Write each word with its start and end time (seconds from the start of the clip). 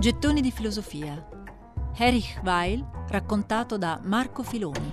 Gettoni 0.00 0.40
di 0.40 0.52
filosofia. 0.52 1.26
Erich 1.96 2.40
Weil, 2.44 2.88
raccontato 3.08 3.76
da 3.76 4.00
Marco 4.04 4.44
Filoni. 4.44 4.92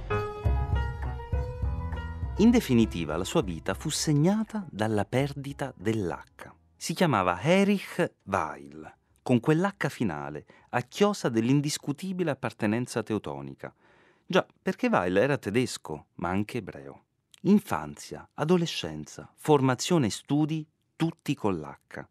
In 2.38 2.49
definitiva, 2.49 3.15
la 3.15 3.23
sua 3.23 3.44
vita 3.44 3.76
fu 3.76 3.89
segnata 3.89 4.65
dalla 4.68 5.05
perdita 5.05 5.71
dell'H. 5.78 6.51
Si 6.76 6.96
chiamava 6.96 7.40
Erich 7.40 8.13
Weil, 8.23 8.96
con 9.22 9.40
quell'H 9.40 9.90
finale, 9.90 10.46
a 10.69 10.81
chiosa 10.81 11.29
dell'indiscutibile 11.29 12.31
appartenenza 12.31 13.03
teutonica. 13.03 13.72
Già, 14.26 14.44
perché 14.60 14.90
Weil 14.90 15.17
era 15.17 15.37
tedesco, 15.37 16.08
ma 16.16 16.30
anche 16.30 16.58
ebreo. 16.58 17.03
Infanzia, 17.41 18.27
adolescenza, 18.34 19.31
formazione 19.35 20.08
e 20.08 20.12
studi, 20.12 20.67
tutti 20.95 21.35
con 21.35 21.59
l'H. 21.59 22.08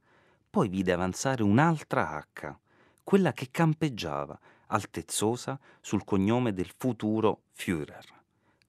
Poi 0.49 0.69
vide 0.69 0.93
avanzare 0.93 1.43
un'altra 1.43 2.25
H, 2.33 2.57
quella 3.05 3.33
che 3.33 3.49
campeggiava, 3.51 4.39
altezzosa, 4.69 5.61
sul 5.81 6.05
cognome 6.05 6.53
del 6.53 6.73
futuro 6.77 7.43
Führer. 7.53 8.05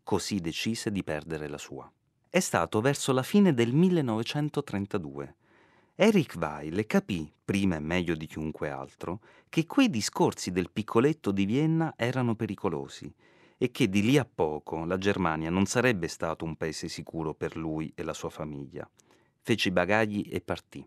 Così 0.03 0.39
decise 0.39 0.91
di 0.91 1.03
perdere 1.03 1.47
la 1.47 1.57
sua. 1.57 1.89
È 2.29 2.39
stato 2.39 2.81
verso 2.81 3.13
la 3.13 3.23
fine 3.23 3.53
del 3.53 3.73
1932. 3.73 5.35
Eric 5.95 6.35
Weil 6.37 6.85
capì, 6.85 7.31
prima 7.45 7.77
e 7.77 7.79
meglio 7.79 8.15
di 8.15 8.27
chiunque 8.27 8.69
altro, 8.69 9.21
che 9.47 9.65
quei 9.65 9.89
discorsi 9.89 10.51
del 10.51 10.69
piccoletto 10.69 11.31
di 11.31 11.45
Vienna 11.45 11.93
erano 11.95 12.35
pericolosi 12.35 13.11
e 13.57 13.71
che 13.71 13.87
di 13.87 14.01
lì 14.01 14.17
a 14.17 14.25
poco 14.25 14.83
la 14.83 14.97
Germania 14.97 15.49
non 15.49 15.65
sarebbe 15.65 16.09
stato 16.09 16.43
un 16.43 16.57
paese 16.57 16.89
sicuro 16.89 17.33
per 17.33 17.55
lui 17.55 17.89
e 17.95 18.03
la 18.03 18.13
sua 18.13 18.29
famiglia. 18.29 18.87
Fece 19.41 19.69
i 19.69 19.71
bagagli 19.71 20.27
e 20.29 20.41
partì. 20.41 20.85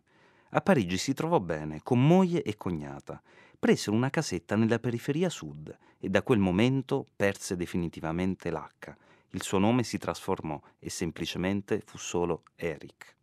A 0.51 0.61
Parigi 0.61 0.97
si 0.97 1.15
trovò 1.15 1.41
bene 1.41 1.81
con 1.83 2.07
moglie 2.07 2.43
e 2.43 2.57
cognata. 2.57 3.23
Presero 3.59 3.97
una 3.97 4.09
casetta 4.09 4.55
nella 4.55 4.79
periferia 4.79 5.29
sud 5.29 5.77
e 5.99 6.09
da 6.09 6.23
quel 6.23 6.39
momento 6.39 7.07
perse 7.17 7.57
definitivamente 7.57 8.53
l'H. 8.53 8.97
Il 9.31 9.43
suo 9.43 9.59
nome 9.59 9.83
si 9.83 9.99
trasformò 9.99 10.61
e 10.79 10.89
semplicemente 10.89 11.83
fu 11.85 11.99
solo 11.99 12.45
Eric. 12.55 13.17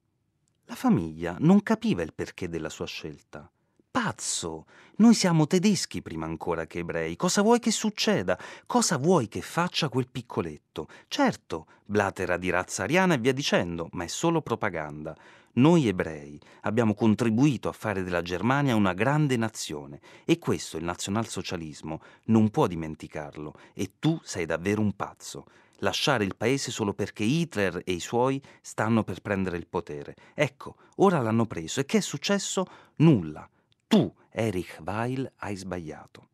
La 0.66 0.76
famiglia 0.76 1.38
non 1.40 1.64
capiva 1.64 2.02
il 2.02 2.14
perché 2.14 2.50
della 2.50 2.68
sua 2.68 2.86
scelta. 2.86 3.50
Pazzo! 3.96 4.66
Noi 4.98 5.14
siamo 5.14 5.48
tedeschi 5.48 6.02
prima 6.02 6.26
ancora 6.26 6.68
che 6.68 6.80
ebrei. 6.80 7.16
Cosa 7.16 7.42
vuoi 7.42 7.60
che 7.60 7.72
succeda? 7.72 8.38
Cosa 8.66 8.98
vuoi 8.98 9.30
che 9.30 9.40
faccia 9.40 9.88
quel 9.88 10.10
piccoletto? 10.10 10.90
Certo, 11.08 11.66
blatera 11.86 12.36
di 12.36 12.50
razza 12.50 12.84
ariana 12.84 13.14
e 13.14 13.20
via 13.20 13.32
dicendo, 13.32 13.88
ma 13.94 14.04
è 14.04 14.08
solo 14.08 14.42
propaganda. 14.42 15.16
Noi 15.54 15.88
ebrei 15.88 16.38
abbiamo 16.64 16.94
contribuito 16.94 17.70
a 17.70 17.72
fare 17.72 18.04
della 18.04 18.22
Germania 18.22 18.76
una 18.76 18.92
grande 18.92 19.38
nazione 19.38 20.02
e 20.26 20.40
questo 20.40 20.76
il 20.76 20.84
nazionalsocialismo 20.84 22.02
non 22.26 22.50
può 22.50 22.68
dimenticarlo 22.68 23.54
e 23.74 23.94
tu 23.98 24.20
sei 24.24 24.46
davvero 24.46 24.82
un 24.82 24.94
pazzo. 24.98 25.46
Lasciare 25.78 26.26
il 26.26 26.36
paese 26.36 26.70
solo 26.70 26.94
perché 26.94 27.24
Hitler 27.24 27.82
e 27.86 27.94
i 27.94 28.02
suoi 28.02 28.44
stanno 28.60 29.06
per 29.06 29.22
prendere 29.22 29.56
il 29.56 29.68
potere. 29.68 30.16
Ecco, 30.34 30.76
ora 30.98 31.22
l'hanno 31.22 31.46
preso 31.46 31.80
e 31.80 31.86
che 31.86 32.00
è 32.00 32.02
successo? 32.02 32.66
Nulla. 32.98 33.50
Tu, 33.88 34.14
Erich 34.30 34.80
Weil, 34.84 35.32
hai 35.38 35.56
sbagliato. 35.56 36.30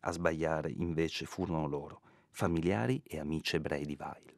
A 0.00 0.12
sbagliare 0.12 0.70
invece 0.70 1.26
furono 1.26 1.66
loro, 1.66 2.00
familiari 2.30 3.02
e 3.06 3.18
amici 3.18 3.56
ebrei 3.56 3.84
di 3.84 3.96
Weil. 3.98 4.34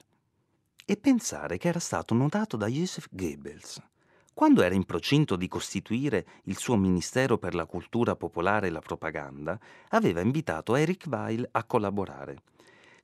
E 0.84 0.97
pensare 0.97 1.59
che 1.59 1.69
era 1.69 1.78
stato 1.78 2.14
notato 2.14 2.56
da 2.56 2.67
Joseph 2.67 3.09
Goebbels 3.11 3.81
quando 4.34 4.62
era 4.62 4.75
in 4.75 4.84
procinto 4.84 5.36
di 5.36 5.47
costituire 5.47 6.27
il 6.44 6.56
suo 6.56 6.77
Ministero 6.77 7.36
per 7.36 7.55
la 7.55 7.67
cultura 7.67 8.17
popolare 8.17 8.69
e 8.69 8.70
la 8.70 8.81
propaganda, 8.81 9.59
aveva 9.91 10.22
invitato 10.22 10.75
Eric 10.75 11.05
Weil 11.06 11.47
a 11.50 11.64
collaborare. 11.64 12.43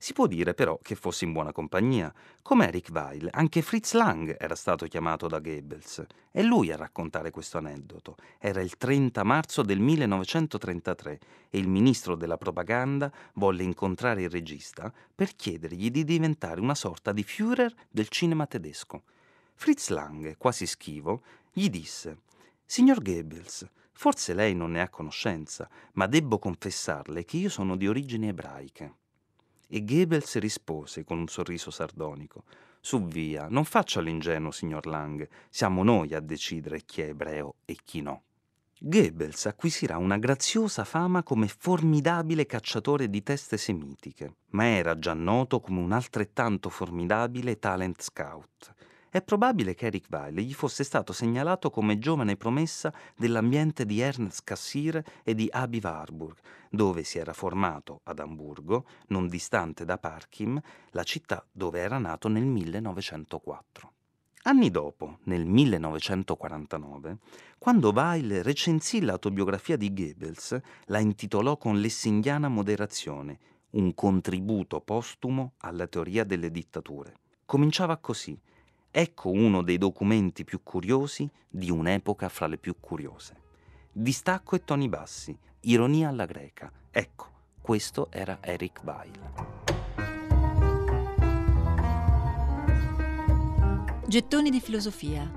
Si 0.01 0.13
può 0.13 0.27
dire 0.27 0.53
però 0.53 0.79
che 0.81 0.95
fosse 0.95 1.25
in 1.25 1.33
buona 1.33 1.51
compagnia. 1.51 2.13
Come 2.41 2.69
Eric 2.69 2.87
Weil, 2.93 3.27
anche 3.31 3.61
Fritz 3.61 3.91
Lang 3.91 4.33
era 4.39 4.55
stato 4.55 4.85
chiamato 4.85 5.27
da 5.27 5.39
Goebbels. 5.39 6.05
È 6.31 6.41
lui 6.41 6.71
a 6.71 6.77
raccontare 6.77 7.31
questo 7.31 7.57
aneddoto. 7.57 8.15
Era 8.37 8.61
il 8.61 8.77
30 8.77 9.21
marzo 9.25 9.61
del 9.61 9.79
1933 9.81 11.19
e 11.49 11.57
il 11.57 11.67
ministro 11.67 12.15
della 12.15 12.37
propaganda 12.37 13.11
volle 13.33 13.63
incontrare 13.63 14.21
il 14.21 14.29
regista 14.29 14.89
per 15.13 15.35
chiedergli 15.35 15.91
di 15.91 16.05
diventare 16.05 16.61
una 16.61 16.75
sorta 16.75 17.11
di 17.11 17.23
Führer 17.23 17.73
del 17.89 18.07
cinema 18.07 18.47
tedesco. 18.47 19.03
Fritz 19.53 19.89
Lang, 19.89 20.37
quasi 20.37 20.65
schivo, 20.65 21.23
gli 21.51 21.69
disse 21.69 22.19
Signor 22.63 23.01
Goebbels, 23.01 23.67
forse 23.91 24.33
lei 24.33 24.55
non 24.55 24.71
ne 24.71 24.79
ha 24.79 24.87
conoscenza, 24.87 25.69
ma 25.95 26.07
debbo 26.07 26.39
confessarle 26.39 27.25
che 27.25 27.35
io 27.35 27.49
sono 27.49 27.75
di 27.75 27.85
origini 27.85 28.29
ebraiche. 28.29 28.98
E 29.71 29.83
Goebbels 29.83 30.37
rispose 30.39 31.03
con 31.03 31.19
un 31.19 31.27
sorriso 31.27 31.69
sardonico 31.69 32.43
Su 32.81 33.05
via, 33.05 33.47
non 33.49 33.65
faccia 33.65 34.01
l'ingenuo, 34.01 34.49
signor 34.49 34.87
Lang, 34.87 35.27
siamo 35.47 35.83
noi 35.83 36.15
a 36.15 36.19
decidere 36.19 36.81
chi 36.81 37.01
è 37.01 37.09
ebreo 37.09 37.55
e 37.65 37.77
chi 37.85 38.01
no. 38.01 38.23
Goebbels 38.79 39.45
acquisirà 39.45 39.97
una 39.97 40.17
graziosa 40.17 40.85
fama 40.85 41.21
come 41.21 41.47
formidabile 41.47 42.45
cacciatore 42.45 43.09
di 43.09 43.21
teste 43.21 43.57
semitiche, 43.57 44.37
ma 44.51 44.65
era 44.65 44.97
già 44.97 45.13
noto 45.13 45.59
come 45.59 45.81
un 45.81 45.91
altrettanto 45.91 46.69
formidabile 46.69 47.59
talent 47.59 48.01
scout 48.01 48.73
è 49.09 49.21
probabile 49.21 49.73
che 49.73 49.87
Eric 49.87 50.05
Weil 50.09 50.35
gli 50.35 50.53
fosse 50.53 50.83
stato 50.83 51.13
segnalato 51.13 51.69
come 51.69 51.99
giovane 51.99 52.35
promessa 52.35 52.93
dell'ambiente 53.15 53.85
di 53.85 53.99
Ernst 53.99 54.43
Cassirer 54.43 55.03
e 55.23 55.33
di 55.35 55.47
Abi 55.51 55.79
Warburg, 55.81 56.37
dove 56.69 57.03
si 57.03 57.17
era 57.17 57.33
formato 57.33 58.01
ad 58.03 58.19
Amburgo, 58.19 58.85
non 59.07 59.27
distante 59.27 59.85
da 59.85 59.97
Parchim, 59.97 60.61
la 60.91 61.03
città 61.03 61.45
dove 61.51 61.79
era 61.79 61.97
nato 61.97 62.27
nel 62.27 62.45
1904. 62.45 63.93
Anni 64.43 64.71
dopo, 64.71 65.17
nel 65.23 65.45
1949, 65.45 67.17
quando 67.57 67.91
Weil 67.91 68.41
recensì 68.41 69.01
l'autobiografia 69.01 69.75
di 69.75 69.93
Goebbels, 69.93 70.57
la 70.85 70.99
intitolò 70.99 71.57
con 71.57 71.79
lessinghiana 71.79 72.47
moderazione 72.47 73.39
un 73.71 73.93
contributo 73.93 74.79
postumo 74.81 75.53
alla 75.57 75.87
teoria 75.87 76.23
delle 76.23 76.49
dittature. 76.49 77.13
Cominciava 77.45 77.97
così 77.97 78.39
Ecco 78.91 79.29
uno 79.29 79.61
dei 79.61 79.77
documenti 79.77 80.43
più 80.43 80.61
curiosi 80.63 81.29
di 81.47 81.69
un'epoca 81.69 82.27
fra 82.27 82.47
le 82.47 82.57
più 82.57 82.75
curiose. 82.79 83.35
Distacco 83.91 84.55
e 84.55 84.63
toni 84.63 84.89
bassi, 84.89 85.37
ironia 85.61 86.09
alla 86.09 86.25
greca. 86.25 86.71
Ecco, 86.89 87.27
questo 87.61 88.07
era 88.09 88.39
Eric 88.41 88.81
Weil. 88.83 89.11
Gettoni 94.07 94.49
di 94.49 94.59
filosofia. 94.59 95.31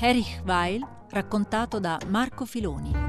Erich 0.00 0.42
Weil, 0.44 0.84
raccontato 1.10 1.78
da 1.78 2.00
Marco 2.08 2.44
Filoni. 2.44 3.01